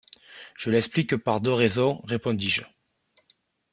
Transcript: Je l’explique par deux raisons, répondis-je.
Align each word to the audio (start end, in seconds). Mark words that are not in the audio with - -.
Je 0.57 0.71
l’explique 0.71 1.15
par 1.15 1.41
deux 1.41 1.53
raisons, 1.53 2.01
répondis-je. 2.05 2.63